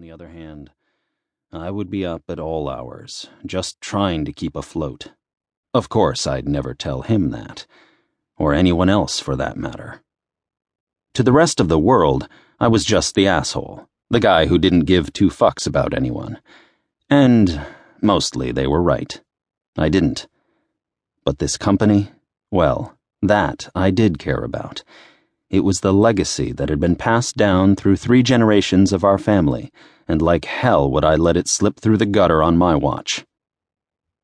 on 0.00 0.06
the 0.06 0.12
other 0.12 0.30
hand, 0.30 0.70
I 1.52 1.70
would 1.70 1.90
be 1.90 2.06
up 2.06 2.22
at 2.30 2.40
all 2.40 2.70
hours, 2.70 3.28
just 3.44 3.82
trying 3.82 4.24
to 4.24 4.32
keep 4.32 4.56
afloat. 4.56 5.08
Of 5.74 5.90
course, 5.90 6.26
I'd 6.26 6.48
never 6.48 6.72
tell 6.72 7.02
him 7.02 7.32
that, 7.32 7.66
or 8.38 8.54
anyone 8.54 8.88
else 8.88 9.20
for 9.20 9.36
that 9.36 9.58
matter. 9.58 10.02
To 11.12 11.22
the 11.22 11.32
rest 11.34 11.60
of 11.60 11.68
the 11.68 11.78
world, 11.78 12.28
I 12.58 12.66
was 12.66 12.86
just 12.86 13.14
the 13.14 13.28
asshole, 13.28 13.90
the 14.08 14.20
guy 14.20 14.46
who 14.46 14.56
didn't 14.56 14.86
give 14.86 15.12
two 15.12 15.28
fucks 15.28 15.66
about 15.66 15.92
anyone. 15.92 16.40
And 17.10 17.60
mostly 18.00 18.52
they 18.52 18.66
were 18.66 18.82
right. 18.82 19.20
I 19.76 19.90
didn't. 19.90 20.28
But 21.26 21.40
this 21.40 21.58
company, 21.58 22.10
well, 22.50 22.96
that 23.20 23.68
I 23.74 23.90
did 23.90 24.18
care 24.18 24.42
about. 24.44 24.82
It 25.50 25.64
was 25.64 25.80
the 25.80 25.92
legacy 25.92 26.52
that 26.52 26.68
had 26.68 26.78
been 26.78 26.94
passed 26.94 27.36
down 27.36 27.74
through 27.74 27.96
three 27.96 28.22
generations 28.22 28.92
of 28.92 29.02
our 29.02 29.18
family, 29.18 29.72
and 30.06 30.22
like 30.22 30.44
hell 30.44 30.88
would 30.88 31.04
I 31.04 31.16
let 31.16 31.36
it 31.36 31.48
slip 31.48 31.80
through 31.80 31.96
the 31.96 32.06
gutter 32.06 32.40
on 32.40 32.56
my 32.56 32.76
watch. 32.76 33.24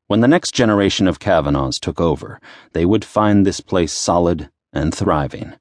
When 0.07 0.21
the 0.21 0.29
next 0.29 0.53
generation 0.53 1.05
of 1.05 1.19
Cavenaughs 1.19 1.81
took 1.81 1.99
over, 1.99 2.39
they 2.71 2.85
would 2.85 3.03
find 3.03 3.45
this 3.45 3.59
place 3.59 3.91
solid 3.91 4.49
and 4.71 4.95
thriving 4.95 5.55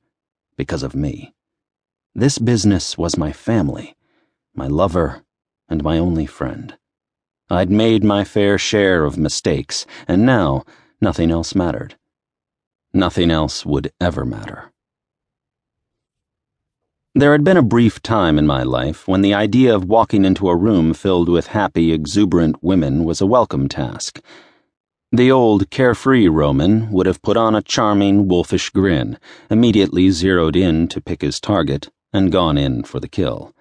because 0.56 0.84
of 0.84 0.94
me. 0.94 1.34
This 2.14 2.38
business 2.38 2.96
was 2.96 3.18
my 3.18 3.32
family, 3.32 3.96
my 4.54 4.68
lover, 4.68 5.24
and 5.68 5.82
my 5.82 5.98
only 5.98 6.26
friend. 6.26 6.78
I'd 7.50 7.70
made 7.70 8.04
my 8.04 8.22
fair 8.22 8.56
share 8.56 9.04
of 9.04 9.18
mistakes, 9.18 9.84
and 10.06 10.24
now 10.24 10.64
nothing 11.00 11.32
else 11.32 11.56
mattered. 11.56 11.96
Nothing 12.92 13.32
else 13.32 13.66
would 13.66 13.92
ever 14.00 14.24
matter. 14.24 14.72
There 17.16 17.32
had 17.32 17.44
been 17.44 17.56
a 17.56 17.62
brief 17.62 18.02
time 18.02 18.38
in 18.38 18.46
my 18.46 18.62
life 18.62 19.08
when 19.08 19.22
the 19.22 19.32
idea 19.32 19.74
of 19.74 19.86
walking 19.86 20.26
into 20.26 20.50
a 20.50 20.54
room 20.54 20.92
filled 20.92 21.30
with 21.30 21.46
happy, 21.46 21.90
exuberant 21.90 22.62
women 22.62 23.04
was 23.04 23.22
a 23.22 23.26
welcome 23.26 23.70
task. 23.70 24.20
The 25.12 25.30
old, 25.30 25.70
carefree 25.70 26.28
Roman 26.28 26.90
would 26.92 27.06
have 27.06 27.22
put 27.22 27.38
on 27.38 27.54
a 27.54 27.62
charming, 27.62 28.28
wolfish 28.28 28.68
grin, 28.68 29.18
immediately 29.48 30.10
zeroed 30.10 30.56
in 30.56 30.88
to 30.88 31.00
pick 31.00 31.22
his 31.22 31.40
target, 31.40 31.88
and 32.12 32.30
gone 32.30 32.58
in 32.58 32.82
for 32.82 33.00
the 33.00 33.08
kill. 33.08 33.54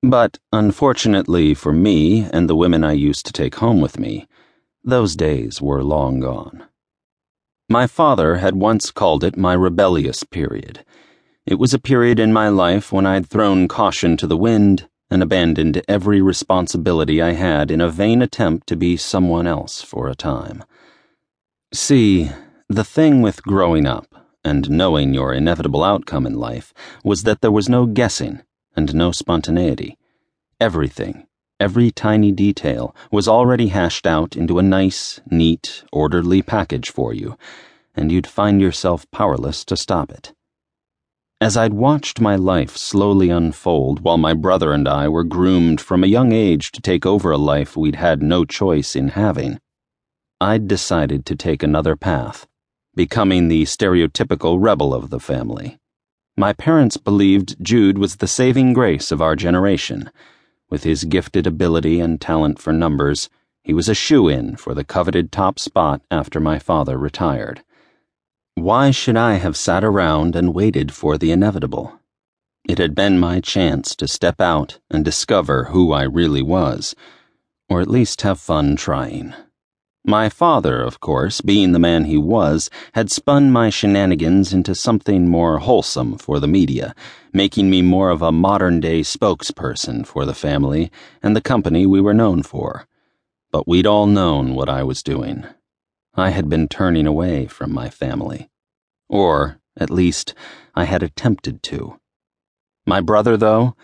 But 0.00 0.38
unfortunately 0.52 1.54
for 1.54 1.72
me 1.72 2.28
and 2.32 2.48
the 2.48 2.54
women 2.54 2.84
I 2.84 2.92
used 2.92 3.26
to 3.26 3.32
take 3.32 3.56
home 3.56 3.80
with 3.80 3.98
me, 3.98 4.28
those 4.84 5.16
days 5.16 5.60
were 5.60 5.82
long 5.82 6.20
gone. 6.20 6.66
My 7.68 7.88
father 7.88 8.36
had 8.36 8.54
once 8.54 8.92
called 8.92 9.24
it 9.24 9.36
my 9.36 9.54
rebellious 9.54 10.22
period 10.22 10.84
it 11.50 11.58
was 11.58 11.74
a 11.74 11.80
period 11.80 12.20
in 12.20 12.32
my 12.32 12.48
life 12.48 12.92
when 12.92 13.04
I'd 13.04 13.26
thrown 13.26 13.66
caution 13.66 14.16
to 14.18 14.28
the 14.28 14.36
wind 14.36 14.88
and 15.10 15.20
abandoned 15.20 15.82
every 15.88 16.22
responsibility 16.22 17.20
I 17.20 17.32
had 17.32 17.72
in 17.72 17.80
a 17.80 17.90
vain 17.90 18.22
attempt 18.22 18.68
to 18.68 18.76
be 18.76 18.96
someone 18.96 19.48
else 19.48 19.82
for 19.82 20.06
a 20.06 20.14
time. 20.14 20.62
See, 21.74 22.30
the 22.68 22.84
thing 22.84 23.20
with 23.20 23.42
growing 23.42 23.84
up 23.84 24.06
and 24.44 24.70
knowing 24.70 25.12
your 25.12 25.34
inevitable 25.34 25.82
outcome 25.82 26.24
in 26.24 26.34
life 26.34 26.72
was 27.02 27.24
that 27.24 27.40
there 27.40 27.50
was 27.50 27.68
no 27.68 27.84
guessing 27.84 28.42
and 28.76 28.94
no 28.94 29.10
spontaneity. 29.10 29.98
Everything, 30.60 31.26
every 31.58 31.90
tiny 31.90 32.30
detail, 32.30 32.94
was 33.10 33.26
already 33.26 33.68
hashed 33.68 34.06
out 34.06 34.36
into 34.36 34.60
a 34.60 34.62
nice, 34.62 35.20
neat, 35.28 35.82
orderly 35.92 36.42
package 36.42 36.90
for 36.90 37.12
you, 37.12 37.36
and 37.96 38.12
you'd 38.12 38.28
find 38.28 38.60
yourself 38.60 39.04
powerless 39.10 39.64
to 39.64 39.76
stop 39.76 40.12
it. 40.12 40.32
As 41.42 41.56
I'd 41.56 41.72
watched 41.72 42.20
my 42.20 42.36
life 42.36 42.76
slowly 42.76 43.30
unfold 43.30 44.00
while 44.00 44.18
my 44.18 44.34
brother 44.34 44.74
and 44.74 44.86
I 44.86 45.08
were 45.08 45.24
groomed 45.24 45.80
from 45.80 46.04
a 46.04 46.06
young 46.06 46.32
age 46.32 46.70
to 46.72 46.82
take 46.82 47.06
over 47.06 47.30
a 47.30 47.38
life 47.38 47.78
we'd 47.78 47.94
had 47.94 48.22
no 48.22 48.44
choice 48.44 48.94
in 48.94 49.08
having, 49.08 49.58
I'd 50.38 50.68
decided 50.68 51.24
to 51.24 51.34
take 51.34 51.62
another 51.62 51.96
path, 51.96 52.46
becoming 52.94 53.48
the 53.48 53.62
stereotypical 53.62 54.58
rebel 54.60 54.92
of 54.92 55.08
the 55.08 55.18
family. 55.18 55.78
My 56.36 56.52
parents 56.52 56.98
believed 56.98 57.56
Jude 57.64 57.96
was 57.96 58.16
the 58.16 58.26
saving 58.26 58.74
grace 58.74 59.10
of 59.10 59.22
our 59.22 59.34
generation. 59.34 60.10
With 60.68 60.84
his 60.84 61.04
gifted 61.04 61.46
ability 61.46 62.00
and 62.00 62.20
talent 62.20 62.58
for 62.58 62.72
numbers, 62.74 63.30
he 63.62 63.72
was 63.72 63.88
a 63.88 63.94
shoe 63.94 64.28
in 64.28 64.56
for 64.56 64.74
the 64.74 64.84
coveted 64.84 65.32
top 65.32 65.58
spot 65.58 66.02
after 66.10 66.38
my 66.38 66.58
father 66.58 66.98
retired. 66.98 67.62
Why 68.60 68.90
should 68.90 69.16
I 69.16 69.36
have 69.36 69.56
sat 69.56 69.82
around 69.82 70.36
and 70.36 70.52
waited 70.52 70.92
for 70.92 71.16
the 71.16 71.32
inevitable? 71.32 71.98
It 72.68 72.76
had 72.76 72.94
been 72.94 73.18
my 73.18 73.40
chance 73.40 73.96
to 73.96 74.06
step 74.06 74.38
out 74.38 74.80
and 74.90 75.02
discover 75.02 75.64
who 75.64 75.92
I 75.92 76.02
really 76.02 76.42
was, 76.42 76.94
or 77.70 77.80
at 77.80 77.88
least 77.88 78.20
have 78.20 78.38
fun 78.38 78.76
trying. 78.76 79.32
My 80.04 80.28
father, 80.28 80.82
of 80.82 81.00
course, 81.00 81.40
being 81.40 81.72
the 81.72 81.78
man 81.78 82.04
he 82.04 82.18
was, 82.18 82.68
had 82.92 83.10
spun 83.10 83.50
my 83.50 83.70
shenanigans 83.70 84.52
into 84.52 84.74
something 84.74 85.26
more 85.26 85.60
wholesome 85.60 86.18
for 86.18 86.38
the 86.38 86.46
media, 86.46 86.94
making 87.32 87.70
me 87.70 87.80
more 87.80 88.10
of 88.10 88.20
a 88.20 88.30
modern 88.30 88.78
day 88.78 89.00
spokesperson 89.00 90.06
for 90.06 90.26
the 90.26 90.34
family 90.34 90.92
and 91.22 91.34
the 91.34 91.40
company 91.40 91.86
we 91.86 92.02
were 92.02 92.12
known 92.12 92.42
for. 92.42 92.86
But 93.50 93.66
we'd 93.66 93.86
all 93.86 94.06
known 94.06 94.54
what 94.54 94.68
I 94.68 94.82
was 94.82 95.02
doing. 95.02 95.46
I 96.14 96.28
had 96.28 96.50
been 96.50 96.68
turning 96.68 97.06
away 97.06 97.46
from 97.46 97.72
my 97.72 97.88
family. 97.88 98.49
Or, 99.10 99.58
at 99.76 99.90
least, 99.90 100.34
I 100.76 100.84
had 100.84 101.02
attempted 101.02 101.64
to. 101.64 101.98
My 102.86 103.00
brother, 103.00 103.36
though, 103.36 103.74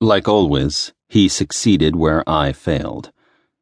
like 0.00 0.26
always, 0.26 0.92
he 1.08 1.28
succeeded 1.28 1.94
where 1.94 2.28
I 2.28 2.52
failed. 2.52 3.12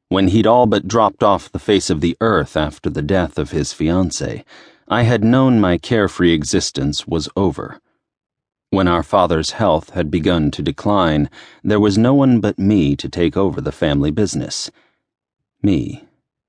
When 0.08 0.28
he'd 0.28 0.46
all 0.46 0.66
but 0.66 0.88
dropped 0.88 1.22
off 1.22 1.52
the 1.52 1.58
face 1.58 1.90
of 1.90 2.00
the 2.00 2.16
earth 2.22 2.56
after 2.56 2.88
the 2.88 3.02
death 3.02 3.38
of 3.38 3.50
his 3.50 3.74
fiancée, 3.74 4.44
I 4.88 5.02
had 5.02 5.22
known 5.22 5.60
my 5.60 5.76
carefree 5.76 6.32
existence 6.32 7.06
was 7.06 7.28
over. 7.36 7.80
When 8.70 8.88
our 8.88 9.02
father's 9.02 9.52
health 9.52 9.90
had 9.90 10.10
begun 10.10 10.50
to 10.52 10.62
decline, 10.62 11.28
there 11.62 11.80
was 11.80 11.98
no 11.98 12.14
one 12.14 12.40
but 12.40 12.58
me 12.58 12.96
to 12.96 13.08
take 13.10 13.36
over 13.36 13.60
the 13.60 13.72
family 13.72 14.10
business. 14.10 14.70
Me, 15.62 16.04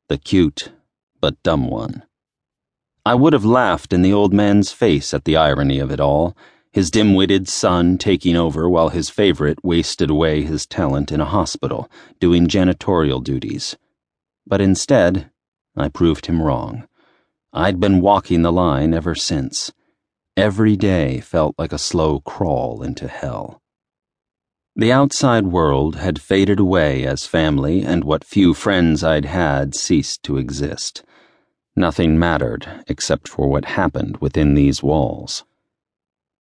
the 0.07 0.17
cute 0.17 0.71
but 1.19 1.41
dumb 1.43 1.67
one. 1.67 2.03
I 3.07 3.13
would 3.13 3.33
have 3.33 3.45
laughed 3.45 3.93
in 3.93 4.01
the 4.01 4.13
old 4.13 4.33
man's 4.33 4.71
face 4.71 5.13
at 5.13 5.25
the 5.25 5.37
irony 5.37 5.77
of 5.77 5.91
it 5.91 5.99
all, 5.99 6.35
his 6.73 6.89
dim 6.89 7.13
witted 7.13 7.47
son 7.47 7.99
taking 7.99 8.35
over 8.35 8.67
while 8.67 8.89
his 8.89 9.11
favorite 9.11 9.63
wasted 9.63 10.09
away 10.09 10.41
his 10.41 10.65
talent 10.65 11.11
in 11.11 11.21
a 11.21 11.25
hospital, 11.25 11.87
doing 12.19 12.47
janitorial 12.47 13.23
duties. 13.23 13.77
But 14.47 14.59
instead, 14.59 15.29
I 15.77 15.87
proved 15.87 16.25
him 16.25 16.41
wrong. 16.41 16.87
I'd 17.53 17.79
been 17.79 18.01
walking 18.01 18.41
the 18.41 18.51
line 18.51 18.91
ever 18.91 19.13
since. 19.13 19.71
Every 20.35 20.75
day 20.75 21.21
felt 21.21 21.53
like 21.59 21.73
a 21.73 21.77
slow 21.77 22.21
crawl 22.21 22.81
into 22.81 23.07
hell. 23.07 23.61
The 24.75 24.91
outside 24.91 25.47
world 25.47 25.95
had 25.95 26.19
faded 26.19 26.59
away 26.59 27.05
as 27.05 27.27
family 27.27 27.85
and 27.85 28.03
what 28.03 28.25
few 28.25 28.55
friends 28.55 29.03
I'd 29.03 29.25
had 29.25 29.75
ceased 29.75 30.23
to 30.23 30.37
exist. 30.37 31.03
Nothing 31.77 32.17
mattered 32.17 32.85
except 32.87 33.27
for 33.27 33.49
what 33.49 33.65
happened 33.65 34.17
within 34.21 34.53
these 34.53 34.81
walls. 34.81 35.43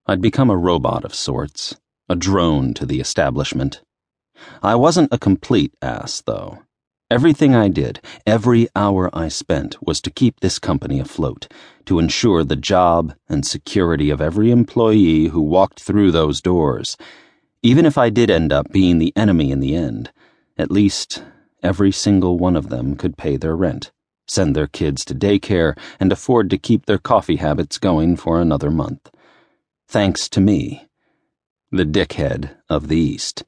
I'd 0.07 0.21
become 0.21 0.49
a 0.49 0.55
robot 0.55 1.03
of 1.03 1.13
sorts, 1.13 1.75
a 2.07 2.15
drone 2.15 2.73
to 2.75 2.85
the 2.85 3.01
establishment. 3.01 3.81
I 4.63 4.75
wasn't 4.75 5.11
a 5.11 5.17
complete 5.17 5.73
ass, 5.81 6.23
though. 6.25 6.59
Everything 7.11 7.53
I 7.53 7.67
did, 7.67 7.99
every 8.25 8.69
hour 8.77 9.09
I 9.11 9.27
spent, 9.27 9.75
was 9.85 9.99
to 10.01 10.09
keep 10.09 10.39
this 10.39 10.57
company 10.57 11.01
afloat, 11.01 11.51
to 11.83 11.99
ensure 11.99 12.45
the 12.45 12.55
job 12.55 13.13
and 13.27 13.45
security 13.45 14.09
of 14.09 14.21
every 14.21 14.51
employee 14.51 15.25
who 15.25 15.41
walked 15.41 15.81
through 15.81 16.11
those 16.11 16.39
doors. 16.39 16.95
Even 17.61 17.85
if 17.85 17.97
I 17.97 18.09
did 18.09 18.29
end 18.31 18.53
up 18.53 18.71
being 18.71 18.99
the 18.99 19.11
enemy 19.17 19.51
in 19.51 19.59
the 19.59 19.75
end, 19.75 20.13
at 20.57 20.71
least 20.71 21.25
every 21.61 21.91
single 21.91 22.37
one 22.37 22.55
of 22.55 22.69
them 22.69 22.95
could 22.95 23.17
pay 23.17 23.35
their 23.35 23.55
rent 23.55 23.91
send 24.27 24.55
their 24.55 24.67
kids 24.67 25.05
to 25.05 25.15
daycare, 25.15 25.77
and 25.99 26.11
afford 26.11 26.49
to 26.49 26.57
keep 26.57 26.85
their 26.85 26.97
coffee 26.97 27.37
habits 27.37 27.77
going 27.77 28.15
for 28.15 28.39
another 28.39 28.71
month. 28.71 29.09
Thanks 29.87 30.27
to 30.29 30.41
me, 30.41 30.87
the 31.71 31.85
dickhead 31.85 32.55
of 32.69 32.87
the 32.87 32.97
East. 32.97 33.43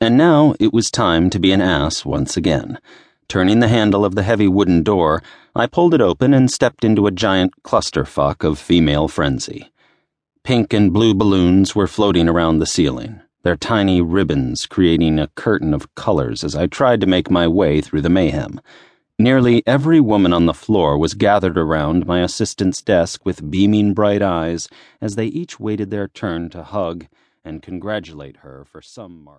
And 0.00 0.16
now 0.16 0.54
it 0.60 0.72
was 0.72 0.90
time 0.90 1.28
to 1.30 1.40
be 1.40 1.52
an 1.52 1.60
ass 1.60 2.04
once 2.04 2.36
again. 2.36 2.78
Turning 3.28 3.60
the 3.60 3.68
handle 3.68 4.04
of 4.04 4.14
the 4.14 4.22
heavy 4.22 4.48
wooden 4.48 4.82
door, 4.82 5.22
I 5.54 5.66
pulled 5.66 5.92
it 5.92 6.00
open 6.00 6.32
and 6.32 6.50
stepped 6.50 6.84
into 6.84 7.06
a 7.06 7.10
giant 7.10 7.62
clusterfuck 7.62 8.42
of 8.42 8.58
female 8.58 9.08
frenzy. 9.08 9.70
Pink 10.44 10.72
and 10.72 10.92
blue 10.92 11.14
balloons 11.14 11.74
were 11.74 11.86
floating 11.86 12.28
around 12.28 12.58
the 12.58 12.66
ceiling, 12.66 13.20
their 13.42 13.56
tiny 13.56 14.00
ribbons 14.00 14.66
creating 14.66 15.18
a 15.18 15.28
curtain 15.34 15.74
of 15.74 15.94
colors 15.94 16.42
as 16.42 16.56
I 16.56 16.68
tried 16.68 17.00
to 17.02 17.06
make 17.06 17.30
my 17.30 17.46
way 17.46 17.80
through 17.80 18.02
the 18.02 18.08
mayhem. 18.08 18.60
Nearly 19.20 19.66
every 19.66 19.98
woman 19.98 20.32
on 20.32 20.46
the 20.46 20.54
floor 20.54 20.96
was 20.96 21.14
gathered 21.14 21.58
around 21.58 22.06
my 22.06 22.20
assistant's 22.20 22.80
desk 22.80 23.24
with 23.24 23.50
beaming 23.50 23.92
bright 23.92 24.22
eyes 24.22 24.68
as 25.00 25.16
they 25.16 25.26
each 25.26 25.58
waited 25.58 25.90
their 25.90 26.06
turn 26.06 26.50
to 26.50 26.62
hug 26.62 27.06
and 27.44 27.60
congratulate 27.60 28.38
her 28.38 28.64
for 28.64 28.80
some 28.80 29.24
mark. 29.24 29.36